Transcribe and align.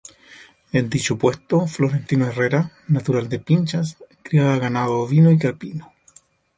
En 0.71 0.89
dicho 0.89 1.15
puesto, 1.15 1.67
Florentino 1.67 2.25
Herrera, 2.25 2.71
natural 2.87 3.29
de 3.29 3.37
Pinchas, 3.37 3.97
criaba 4.23 4.57
ganado 4.57 4.97
ovino 5.01 5.29
y 5.29 5.37
caprino. 5.37 5.93